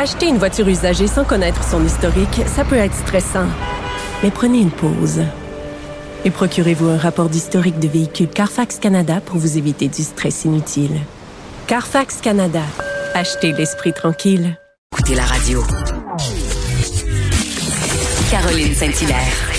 [0.00, 3.48] Acheter une voiture usagée sans connaître son historique, ça peut être stressant.
[4.22, 5.24] Mais prenez une pause.
[6.24, 11.00] Et procurez-vous un rapport d'historique de véhicule Carfax Canada pour vous éviter du stress inutile.
[11.66, 12.62] Carfax Canada.
[13.12, 14.56] Achetez l'esprit tranquille.
[14.92, 15.64] Écoutez la radio.
[18.30, 19.50] Caroline Saint-Hilaire.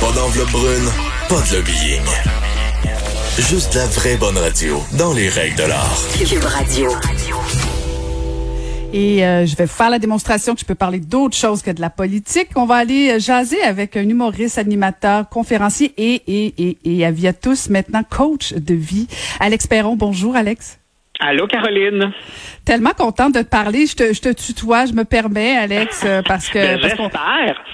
[0.00, 0.88] Pas d'enveloppe brune,
[1.28, 2.06] pas de lobbying.
[3.38, 6.00] Juste la vraie bonne radio, dans les règles de l'art.
[6.26, 6.90] Cube Radio.
[8.92, 11.80] Et euh, je vais faire la démonstration que je peux parler d'autre chose que de
[11.80, 12.48] la politique.
[12.56, 17.12] On va aller euh, jaser avec un humoriste, animateur, conférencier et, et, et, et à
[17.12, 19.06] via tous maintenant coach de vie.
[19.38, 20.78] Alex Perron, bonjour Alex.
[21.20, 22.10] Allô, Caroline.
[22.64, 23.86] Tellement contente de te parler.
[23.86, 26.80] Je te, je te tutoie, je me permets, Alex, euh, parce que.
[26.80, 27.10] Parce qu'on-.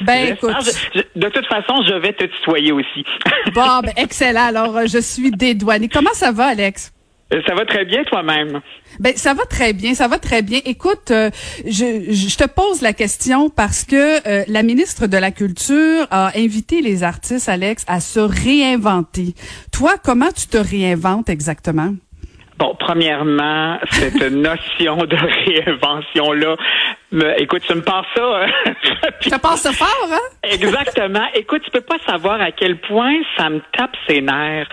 [0.04, 0.52] Ben, écoute.
[0.64, 3.04] Je- je- de toute façon, je vais te tutoyer aussi.
[3.54, 4.46] Bon, ben, excellent.
[4.48, 5.88] Alors, euh, je suis dédouanée.
[5.88, 6.92] Comment ça va, Alex?
[7.30, 8.60] Ça va très bien toi-même.
[9.00, 10.60] Ben ça va très bien, ça va très bien.
[10.64, 11.30] Écoute, euh,
[11.64, 16.30] je, je te pose la question parce que euh, la ministre de la Culture a
[16.36, 19.34] invité les artistes, Alex, à se réinventer.
[19.72, 21.94] Toi, comment tu te réinventes exactement?
[22.58, 26.56] Bon, premièrement, cette notion de réinvention-là,
[27.16, 28.46] me- écoute, tu me passes ça.
[29.20, 30.18] Je te passe fort, hein?
[30.42, 31.26] Exactement.
[31.34, 34.68] Écoute, tu peux pas savoir à quel point ça me tape ses nerfs.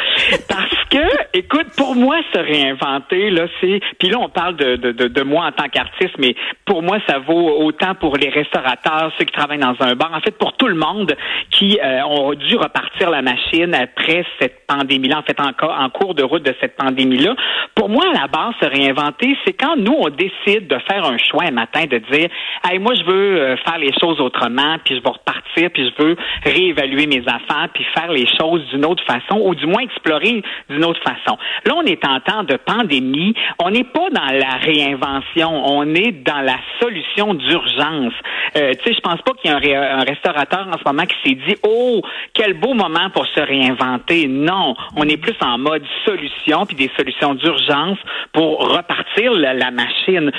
[0.48, 1.04] Parce que,
[1.38, 3.80] écoute, pour moi, se réinventer, là, c'est.
[4.00, 6.98] Puis là, on parle de, de, de, de moi en tant qu'artiste, mais pour moi,
[7.08, 10.54] ça vaut autant pour les restaurateurs, ceux qui travaillent dans un bar, en fait, pour
[10.58, 11.16] tout le monde
[11.50, 16.14] qui euh, ont dû repartir la machine après cette pandémie-là, en fait, en, en cours
[16.16, 17.36] de route de cette pandémie-là.
[17.76, 21.18] Pour moi, à la base, se réinventer, c'est quand nous, on décide de faire un
[21.18, 22.30] choix un matin, de dire,
[22.64, 26.04] hey, moi, je veux euh, faire les choses autrement, puis je vais repartir, puis je
[26.04, 30.44] veux réévaluer mes affaires, puis faire les choses d'une autre façon, ou du moins explorer
[30.70, 31.38] d'une autre façon.
[31.66, 33.34] Là, on est en temps de pandémie.
[33.60, 38.14] On n'est pas dans la réinvention, on est dans la solution d'urgence.
[38.58, 41.04] Euh, tu sais, je pense pas qu'il y a un, un restaurateur en ce moment
[41.04, 42.02] qui s'est dit, oh,
[42.34, 44.28] quel beau moment pour se réinventer.
[44.28, 47.98] Non, on est plus en mode solution, puis des solutions d'urgence
[48.32, 50.32] pour repartir la machine.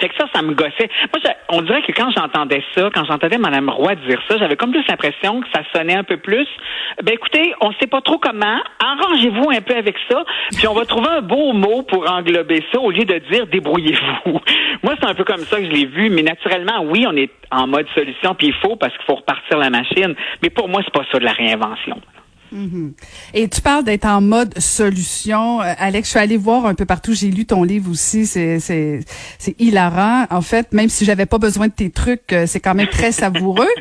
[0.00, 0.88] Fait que ça, ça me gossait.
[1.12, 4.56] Moi, je- on dirait que quand j'entendais ça, quand j'entendais Mme Roy dire ça, j'avais
[4.56, 6.46] comme plus l'impression que ça sonnait un peu plus.
[7.02, 8.58] Ben écoutez, on sait pas trop comment.
[8.84, 10.24] Arrangez-vous un peu avec ça,
[10.56, 14.40] puis on va trouver un beau mot pour englober ça au lieu de dire débrouillez-vous.
[14.82, 17.30] Moi, c'est un peu comme ça que je l'ai vu, mais naturellement, oui, on est
[17.50, 20.14] en mode solution, puis il faut parce qu'il faut repartir la machine.
[20.42, 22.00] Mais pour moi, c'est pas ça de la réinvention.
[23.34, 25.60] Et tu parles d'être en mode solution.
[25.60, 27.14] Euh, Alex, je suis allée voir un peu partout.
[27.14, 28.26] J'ai lu ton livre aussi.
[28.26, 29.00] C'est, c'est,
[29.38, 30.26] c'est hilarant.
[30.30, 33.12] En fait, même si j'avais pas besoin de tes trucs, euh, c'est quand même très
[33.12, 33.68] savoureux.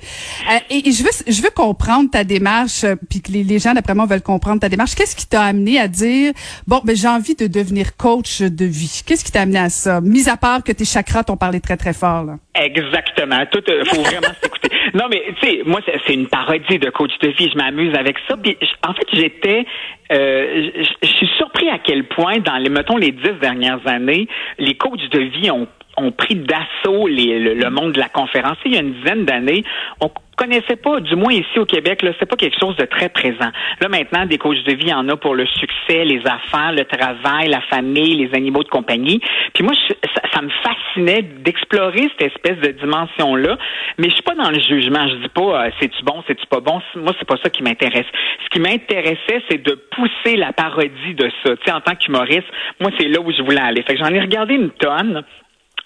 [0.52, 3.74] Euh, et, et je veux, je veux comprendre ta démarche, puis que les, les gens,
[3.74, 4.96] d'après moi, veulent comprendre ta démarche.
[4.96, 6.34] Qu'est-ce qui t'a amené à dire,
[6.68, 9.02] bon, ben, j'ai envie de devenir coach de vie?
[9.06, 10.02] Qu'est-ce qui t'a amené à ça?
[10.02, 12.38] Mis à part que tes chakras t'ont parlé très, très fort, là.
[12.56, 13.46] Exactement.
[13.52, 14.70] Tout, euh, faut vraiment s'écouter.
[14.94, 17.50] Non, mais tu sais, moi, c'est une parodie de coach de vie.
[17.52, 18.36] Je m'amuse avec ça.
[18.38, 18.58] Puis,
[18.88, 19.66] en fait, j'étais,
[20.12, 20.72] euh,
[21.02, 25.10] je suis surpris à quel point, dans les, mettons, les dix dernières années, les coachs
[25.10, 25.68] de vie ont
[26.02, 28.58] ont pris d'assaut les- le, le monde de la conférence.
[28.66, 29.64] Il y a une dizaine d'années,
[30.02, 33.10] on connaissait pas, du moins ici au Québec, là, c'est pas quelque chose de très
[33.10, 33.52] présent.
[33.80, 36.72] Là, maintenant, des coachs de vie, il y en a pour le succès, les affaires,
[36.72, 39.20] le travail, la famille, les animaux de compagnie.
[39.54, 43.58] Puis moi, je- ça, ça me fascinait d'explorer cette espèce de dimension-là,
[44.00, 45.08] mais je suis pas dans le jugement.
[45.10, 46.82] Je dis pas, euh, c'est-tu bon, c'est-tu pas bon?
[46.96, 48.08] Moi, c'est pas ça qui m'intéresse.
[48.44, 51.56] Ce qui m'intéressait, c'est de pousser la parodie de ça.
[51.58, 52.48] Tu sais, en tant qu'humoriste,
[52.80, 53.84] moi, c'est là où je voulais aller.
[53.84, 55.24] Fait que j'en ai regardé une tonne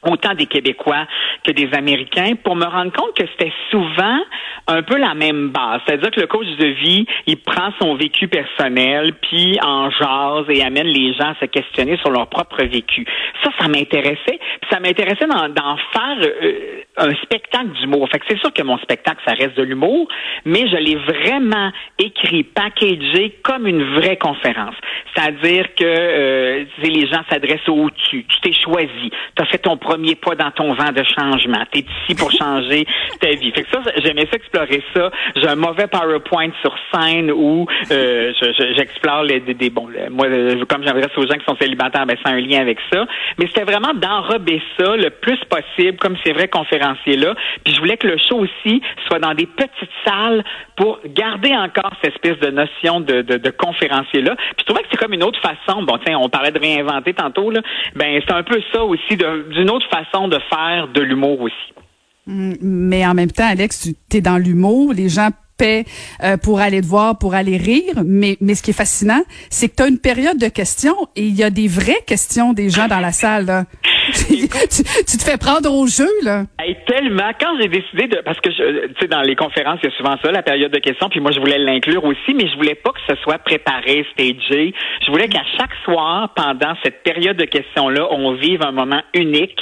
[0.06, 1.06] autant des Québécois
[1.44, 4.20] que des Américains, pour me rendre compte que c'était souvent
[4.68, 5.82] un peu la même base.
[5.86, 10.64] C'est-à-dire que le coach de vie, il prend son vécu personnel, puis en jase et
[10.64, 13.06] amène les gens à se questionner sur leur propre vécu.
[13.44, 14.40] Ça, ça m'intéressait.
[14.72, 18.08] Ça m'intéressait d'en faire euh, un spectacle d'humour.
[18.12, 20.08] Fait que c'est sûr que mon spectacle, ça reste de l'humour,
[20.46, 24.76] mais je l'ai vraiment écrit, packagé comme une vraie conférence.
[25.16, 28.26] C'est-à-dire que euh, tu les gens s'adressent au-dessus.
[28.28, 29.10] Tu t'es choisi.
[29.36, 31.64] Tu as fait ton premier pas dans ton vent de changement.
[31.72, 32.86] Tu es ici pour changer
[33.20, 33.52] ta vie.
[33.52, 35.12] Fait que ça, j'aimais ça explorer ça.
[35.36, 39.88] J'ai un mauvais PowerPoint sur scène où euh, je- je- j'explore les des, des- bon
[40.12, 40.28] moi
[40.70, 43.06] comme j'adresse aux gens qui sont célibataires, ben c'est un lien avec ça.
[43.38, 46.85] Mais c'était vraiment d'enrober ça le plus possible comme ces vrais conférenciers
[47.64, 50.44] Puis je voulais que le show aussi soit dans des petites salles
[50.76, 54.36] pour garder encore cette espèce de notion de, de, de conférencier là.
[54.36, 55.84] Puis je trouvais que c'est comme une autre façon.
[55.84, 57.62] Bon, tiens, on parlait de réinventer tantôt là.
[57.96, 61.74] Ben c'est un peu ça aussi d'une autre façon de faire de l'humour aussi.
[62.28, 65.86] Mais en même temps, Alex, tu es dans l'humour, les gens paient
[66.24, 69.70] euh, pour aller te voir, pour aller rire, mais, mais ce qui est fascinant, c'est
[69.70, 72.70] que tu as une période de questions et il y a des vraies questions des
[72.70, 73.46] gens dans la salle.
[73.46, 73.66] là.
[74.70, 76.44] tu, tu, te fais prendre au jeu, là.
[76.60, 77.32] Hey, tellement.
[77.40, 80.16] Quand j'ai décidé de, parce que tu sais, dans les conférences, il y a souvent
[80.24, 82.92] ça, la période de questions, puis moi, je voulais l'inclure aussi, mais je voulais pas
[82.92, 84.74] que ce soit préparé, stagé.
[85.06, 89.60] Je voulais qu'à chaque soir, pendant cette période de questions-là, on vive un moment unique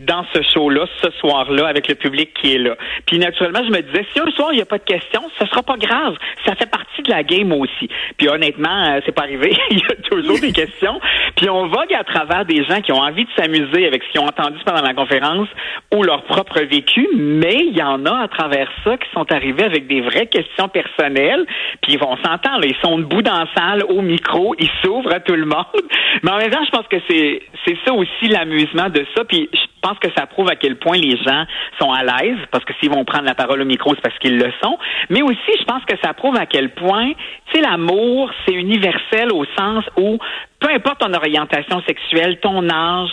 [0.00, 2.76] dans ce show-là, ce soir-là, avec le public qui est là.
[3.06, 5.46] Puis naturellement, je me disais, si un soir il n'y a pas de questions, ce
[5.46, 6.16] sera pas grave.
[6.46, 7.88] Ça fait partie de la game aussi.
[8.16, 9.56] Puis honnêtement, euh, c'est pas arrivé.
[9.70, 11.00] il y a toujours des questions.
[11.36, 14.20] Puis on vogue à travers des gens qui ont envie de s'amuser avec ce qu'ils
[14.20, 15.48] ont entendu pendant la conférence
[15.94, 19.64] ou leur propre vécu, mais il y en a à travers ça qui sont arrivés
[19.64, 21.44] avec des vraies questions personnelles.
[21.82, 22.64] Puis ils vont s'entendre.
[22.64, 25.64] Ils sont debout dans la salle, au micro, ils s'ouvrent à tout le monde.
[26.22, 29.24] Mais en même temps, je pense que c'est c'est ça aussi l'amusement de ça.
[29.24, 31.44] Puis je pense que ça prouve à quel point les gens
[31.80, 34.38] sont à l'aise, parce que s'ils vont prendre la parole au micro, c'est parce qu'ils
[34.38, 34.78] le sont.
[35.08, 37.12] Mais aussi, je pense que ça prouve à quel point,
[37.52, 40.18] tu sais, l'amour, c'est universel au sens où,
[40.58, 43.10] peu importe ton orientation sexuelle, ton âge,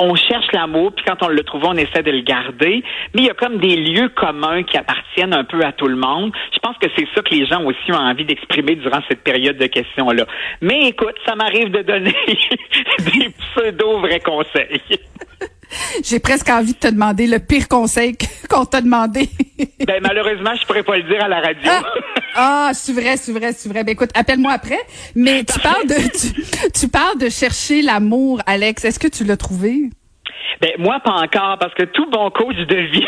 [0.00, 2.84] on cherche l'amour, puis quand on le trouve, on essaie de le garder.
[3.14, 5.96] Mais il y a comme des lieux communs qui appartiennent un peu à tout le
[5.96, 6.32] monde.
[6.52, 9.58] Je pense que c'est ça que les gens aussi ont envie d'exprimer durant cette période
[9.58, 10.24] de questions-là.
[10.60, 12.14] Mais écoute, ça m'arrive de donner
[12.98, 14.80] des pseudo vrais conseils.
[16.04, 18.16] J'ai presque envie de te demander le pire conseil
[18.50, 19.28] qu'on t'a demandé.
[19.86, 21.70] ben malheureusement, je pourrais pas le dire à la radio.
[21.70, 21.82] Ah,
[22.34, 23.84] ah c'est vrai, c'est vrai, c'est vrai.
[23.84, 24.80] Ben écoute, appelle-moi après.
[25.14, 28.84] Mais tu parles de tu, tu parles de chercher l'amour, Alex.
[28.84, 29.90] Est-ce que tu l'as trouvé?
[30.60, 33.06] Ben moi pas encore parce que tout bon coach de vie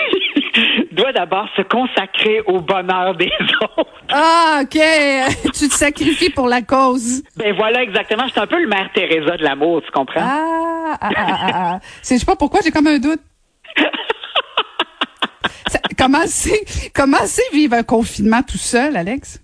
[0.93, 3.31] doit d'abord se consacrer au bonheur des
[3.79, 3.91] autres.
[4.08, 4.79] Ah, OK.
[5.55, 7.23] tu te sacrifies pour la cause.
[7.37, 8.25] Ben voilà, exactement.
[8.26, 10.20] Je suis un peu le mère Teresa de l'amour, tu comprends?
[10.23, 11.81] Ah, ah, ah, ah, ah.
[12.02, 13.20] Je sais pas pourquoi, j'ai comme un doute.
[15.97, 19.41] comment c'est comment c'est vivre un confinement tout seul, Alex?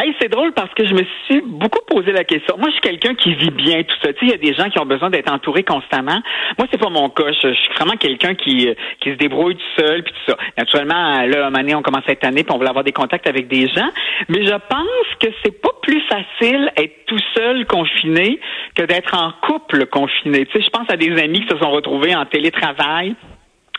[0.00, 2.56] Hey, c'est drôle parce que je me suis beaucoup posé la question.
[2.56, 4.12] Moi, je suis quelqu'un qui vit bien tout ça.
[4.14, 6.18] Tu sais, il y a des gens qui ont besoin d'être entourés constamment.
[6.56, 7.30] Moi, c'est pas mon cas.
[7.30, 8.68] Je, suis vraiment quelqu'un qui
[9.00, 10.38] qui se débrouille tout seul puis tout ça.
[10.56, 13.48] Naturellement, là, un année, on commence cette année puis on veut avoir des contacts avec
[13.48, 13.90] des gens.
[14.30, 18.40] Mais je pense que c'est pas plus facile être tout seul confiné
[18.74, 20.46] que d'être en couple confiné.
[20.46, 23.14] Tu sais, je pense à des amis qui se sont retrouvés en télétravail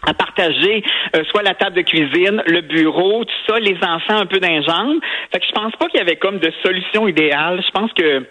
[0.06, 0.84] à partager
[1.16, 5.00] euh, soit la table de cuisine, le bureau, tout ça, les enfants un peu d'injambe.
[5.32, 7.62] Fait que je pense pas qu'il y avait comme de solution idéale.
[7.66, 8.26] Je pense que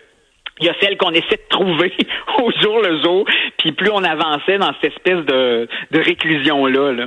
[0.60, 1.92] il y a celle qu'on essaie de trouver
[2.38, 3.24] au jour le jour,
[3.58, 6.92] puis plus on avançait dans cette espèce de, de réclusion-là.
[6.92, 7.06] Là.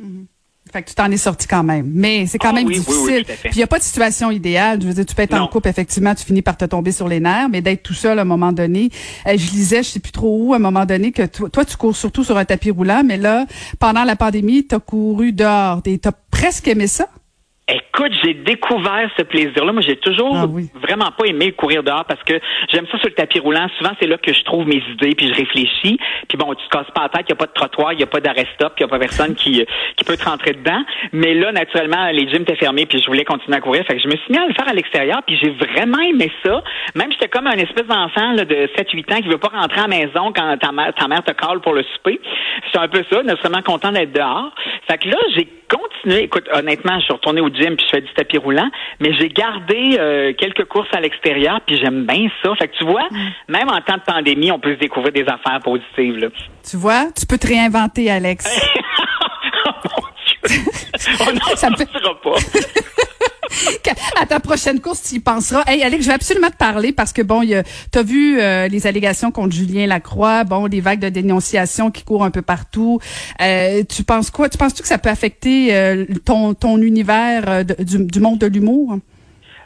[0.00, 0.26] Mm-hmm.
[0.72, 1.90] Fait que tu t'en es sorti quand même.
[1.92, 3.24] Mais c'est quand Ah même oui, difficile.
[3.28, 3.34] oui.
[3.42, 4.80] Puis il n'y a pas de situation idéale.
[4.80, 7.08] Je veux dire, tu peux être en couple, effectivement, tu finis par te tomber sur
[7.08, 8.90] les nerfs, mais d'être tout seul à un moment donné.
[9.26, 11.64] Euh, je lisais, je sais plus trop où, à un moment donné, que toi, toi,
[11.64, 13.46] tu cours surtout sur un tapis roulant, mais là,
[13.78, 15.82] pendant la pandémie, tu as couru dehors.
[15.82, 17.06] Tu as presque aimé ça?
[17.72, 19.72] Écoute, j'ai découvert ce plaisir-là.
[19.72, 20.68] Moi, j'ai toujours Ah oui.
[20.82, 22.34] vraiment pas aimé courir dehors parce que
[22.72, 23.68] j'aime ça sur le tapis roulant.
[23.78, 25.98] Souvent, c'est là que je trouve mes idées, puis je réfléchis.
[26.28, 27.96] Puis bon, tu te casses pas la tête, il n'y a pas de trottoir, il
[27.98, 29.64] n'y a pas d'arrêt stop, il n'y a pas personne qui,
[29.96, 30.82] qui peut te rentrer dedans.
[31.12, 33.84] Mais là, naturellement, les gyms étaient fermés, puis je voulais continuer à courir.
[33.86, 36.32] Fait que je me suis mis à le faire à l'extérieur, puis j'ai vraiment aimé
[36.44, 36.62] ça.
[36.96, 39.86] Même j'étais comme un espèce d'enfant là, de 7-8 ans qui veut pas rentrer à
[39.86, 42.20] la maison quand ta mère, ta mère te cale pour le souper.
[42.72, 44.50] C'est un peu ça, naturellement content d'être dehors.
[44.88, 46.24] Fait que là, j'ai continué.
[46.24, 48.68] Écoute, honnêtement, je suis retourné au gym puis je fais du tapis roulant,
[49.00, 52.54] mais j'ai gardé euh, quelques courses à l'extérieur puis j'aime bien ça.
[52.56, 53.08] Fait que tu vois,
[53.48, 56.16] même en temps de pandémie, on peut se découvrir des affaires positives.
[56.18, 56.28] Là.
[56.68, 58.46] Tu vois, tu peux te réinventer, Alex.
[59.66, 60.60] oh mon Dieu!
[61.32, 62.34] Non, Ça me fait- ça marchera pas.
[64.20, 65.62] à ta prochaine course, tu y penseras.
[65.66, 68.86] Hey, Alex, je vais absolument te parler parce que bon, tu as vu euh, les
[68.86, 73.00] allégations contre Julien Lacroix, bon, des vagues de dénonciation qui courent un peu partout.
[73.40, 74.48] Euh, tu penses quoi?
[74.48, 78.98] Tu penses-tu que ça peut affecter euh, ton, ton univers du, du monde de l'humour?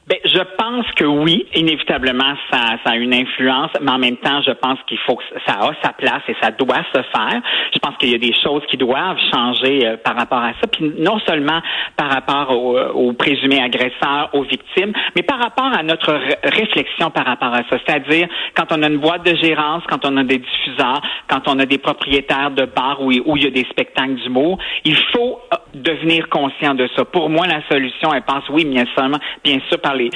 [0.07, 4.43] Ben, je pense que oui, inévitablement, ça, ça a une influence, mais en même temps,
[4.43, 7.41] je pense qu'il faut que ça a sa place et ça doit se faire.
[7.73, 10.67] Je pense qu'il y a des choses qui doivent changer euh, par rapport à ça,
[10.71, 11.59] puis non seulement
[11.97, 17.11] par rapport aux, aux présumés agresseurs, aux victimes, mais par rapport à notre ré- réflexion
[17.11, 17.79] par rapport à ça.
[17.87, 21.59] C'est-à-dire, quand on a une boîte de gérance, quand on a des diffuseurs, quand on
[21.59, 25.57] a des propriétaires de bars où, il y a des spectacles d'humour, il faut euh,
[25.73, 27.07] devenir conscient de ça.
[27.07, 30.11] Pour moi, la solution, elle passe, oui, bien seulement, bien sûr, les,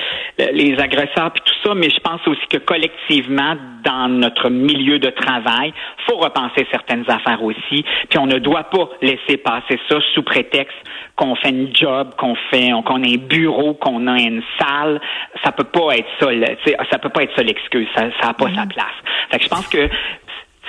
[0.53, 5.11] les agresseurs puis tout ça, mais je pense aussi que collectivement, dans notre milieu de
[5.11, 5.73] travail,
[6.09, 7.85] faut repenser certaines affaires aussi.
[8.11, 10.77] Puis on ne doit pas laisser passer ça sous prétexte
[11.17, 15.01] qu'on fait une job, qu'on fait, qu'on a un bureau, qu'on a une salle.
[15.45, 16.47] Ça peut pas être ça, le-
[16.91, 17.89] ça peut pas être ça l'excuse.
[17.95, 18.87] Ça, ça a pas sa place.
[19.31, 19.89] Fait que je pense que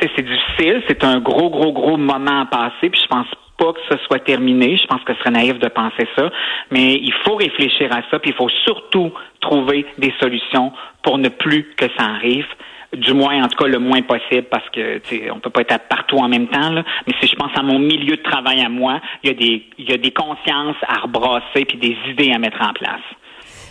[0.02, 3.28] c'est difficile, c'est un gros, gros, gros moment à passer, puis je pense
[3.60, 4.78] pas que ce soit terminé.
[4.78, 6.32] Je pense que ce serait naïf de penser ça.
[6.72, 9.12] Mais il faut réfléchir à ça, puis il faut surtout
[9.42, 10.72] trouver des solutions
[11.04, 12.48] pour ne plus que ça arrive.
[12.92, 15.00] du moins, en tout cas, le moins possible, parce que
[15.32, 16.72] on peut pas être partout en même temps.
[16.72, 16.84] Là.
[17.06, 19.64] Mais si je pense à mon milieu de travail à moi, il y a des,
[19.78, 23.06] il y a des consciences à rebrasser puis des idées à mettre en place.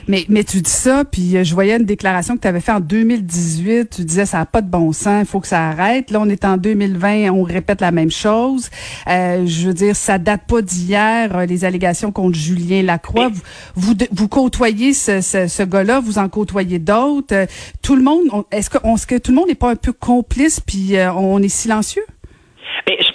[0.09, 2.77] Mais, mais tu dis ça, puis euh, je voyais une déclaration que tu avais faite
[2.77, 3.91] en 2018.
[3.91, 6.11] Tu disais ça n'a pas de bon sens, il faut que ça arrête.
[6.11, 8.71] Là, on est en 2020, on répète la même chose.
[9.07, 13.29] Euh, je veux dire, ça date pas d'hier, euh, les allégations contre Julien Lacroix.
[13.29, 13.43] Vous,
[13.77, 17.35] vous, vous côtoyez ce, ce, ce gars-là, vous en côtoyez d'autres.
[17.35, 17.47] Euh,
[17.83, 20.61] tout le monde, est-ce que, est-ce que tout le monde n'est pas un peu complice,
[20.61, 22.05] puis on est silencieux?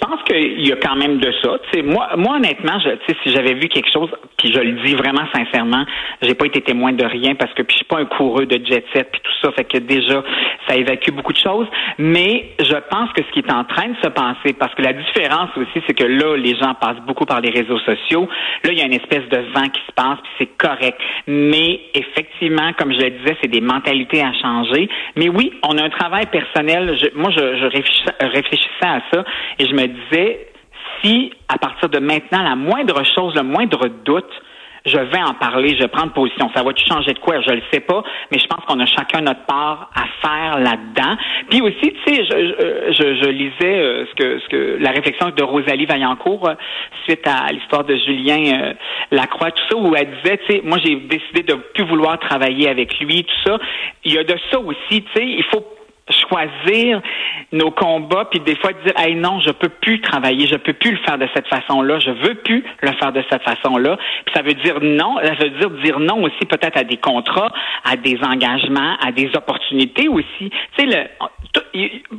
[0.04, 1.56] Je pense qu'il y a quand même de ça.
[1.72, 2.90] sais, moi, moi honnêtement, je,
[3.22, 5.84] si j'avais vu quelque chose, puis je le dis vraiment sincèrement,
[6.20, 8.56] j'ai pas été témoin de rien parce que puis je suis pas un coureux de
[8.66, 10.22] jet set puis tout ça, fait que déjà
[10.68, 11.66] ça évacue beaucoup de choses.
[11.96, 14.92] Mais je pense que ce qui est en train de se passer, parce que la
[14.92, 18.28] différence aussi, c'est que là, les gens passent beaucoup par les réseaux sociaux.
[18.64, 20.98] Là, il y a une espèce de vent qui se passe, puis c'est correct.
[21.26, 24.88] Mais effectivement, comme je le disais, c'est des mentalités à changer.
[25.16, 26.94] Mais oui, on a un travail personnel.
[27.14, 29.24] moi, je, je réfléchissais à ça
[29.58, 30.48] et je me disais,
[31.02, 34.30] si à partir de maintenant, la moindre chose, le moindre doute,
[34.86, 36.50] je vais en parler, je vais prendre position.
[36.54, 37.40] Ça va-tu changer de quoi?
[37.40, 41.16] Je le sais pas, mais je pense qu'on a chacun notre part à faire là-dedans.
[41.48, 45.30] Puis aussi, tu sais, je, je, je, lisais euh, ce que ce que la réflexion
[45.30, 46.54] de Rosalie Vaillancourt euh,
[47.04, 48.72] suite à l'histoire de Julien euh,
[49.10, 52.68] Lacroix, tout ça, où elle disait, tu sais, moi j'ai décidé de plus vouloir travailler
[52.68, 53.58] avec lui, tout ça.
[54.04, 55.64] Il y a de ça aussi, tu sais, il faut
[56.10, 57.00] choisir
[57.52, 60.92] nos combats puis des fois dire hey non je peux plus travailler je peux plus
[60.92, 63.96] le faire de cette façon là je veux plus le faire de cette façon là
[64.26, 67.50] puis ça veut dire non ça veut dire dire non aussi peut-être à des contrats
[67.84, 70.50] à des engagements à des opportunités aussi.
[70.50, 71.04] Tu sais le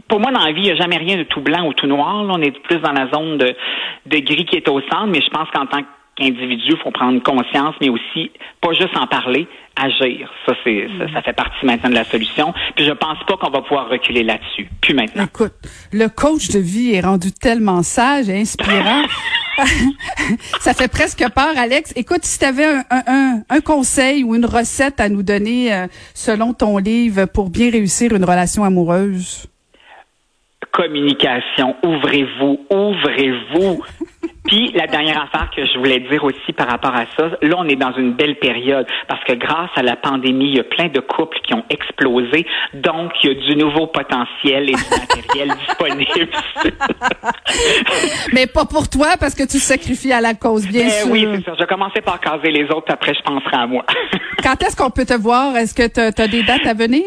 [0.08, 1.88] pour moi dans la vie il n'y a jamais rien de tout blanc ou tout
[1.88, 3.56] noir on est plus dans la zone de,
[4.06, 7.22] de gris qui est au centre mais je pense qu'en tant qu'individu il faut prendre
[7.22, 8.32] conscience mais aussi
[8.62, 10.32] pas juste en parler agir.
[10.46, 12.54] Ça, c'est, ça, fait partie maintenant de la solution.
[12.76, 14.70] Puis je pense pas qu'on va pouvoir reculer là-dessus.
[14.82, 15.26] Puis maintenant.
[15.26, 15.54] Écoute,
[15.92, 19.04] le coach de vie est rendu tellement sage et inspirant.
[20.60, 21.94] ça fait presque peur, Alex.
[21.96, 25.88] Écoute, si tu avais un, un, un, conseil ou une recette à nous donner euh,
[26.14, 29.48] selon ton livre pour bien réussir une relation amoureuse?
[30.72, 31.76] Communication.
[31.84, 32.60] Ouvrez-vous.
[32.70, 33.82] Ouvrez-vous.
[34.48, 37.68] Puis la dernière affaire que je voulais dire aussi par rapport à ça, là on
[37.68, 40.88] est dans une belle période parce que grâce à la pandémie, il y a plein
[40.88, 45.54] de couples qui ont explosé, donc il y a du nouveau potentiel et du matériel
[45.68, 46.32] disponible.
[48.34, 51.12] Mais pas pour toi parce que tu sacrifies à la cause, bien sûr.
[51.12, 51.54] Oui, c'est ça.
[51.60, 53.86] Je commençais par caser les autres, après je penserai à moi.
[54.44, 55.56] Quand est-ce qu'on peut te voir?
[55.56, 57.04] Est-ce que tu as des dates à venir?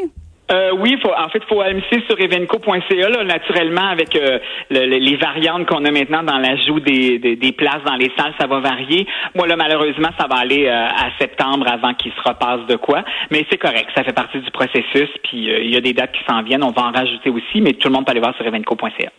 [0.50, 4.38] Euh, oui, faut, en fait, il faut MC sur evenco.ca, là, naturellement, avec euh,
[4.70, 8.60] les variantes qu'on a maintenant dans l'ajout des, des, places dans les salles, ça va
[8.60, 9.06] varier.
[9.34, 13.04] Moi, là, malheureusement, ça va aller euh, à septembre avant qu'il se repasse de quoi.
[13.30, 16.24] Mais c'est correct, ça fait partie du processus, puis il y a des dates qui
[16.26, 18.46] s'en viennent, on va en rajouter aussi, mais tout le monde peut aller voir sur
[18.46, 19.10] evenco.ca.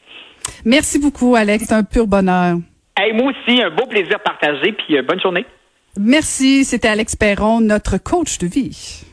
[0.65, 2.57] Merci beaucoup, Alex, c'est un pur bonheur.
[2.97, 5.45] Hey, moi aussi, un beau plaisir partagé, puis bonne journée.
[5.97, 9.05] Merci, c'était Alex Perron, notre coach de vie.